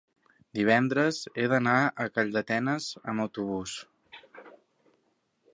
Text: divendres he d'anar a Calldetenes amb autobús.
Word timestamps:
divendres 0.59 1.19
he 1.41 1.45
d'anar 1.51 1.75
a 2.05 2.09
Calldetenes 2.15 2.89
amb 3.13 3.27
autobús. 3.29 3.79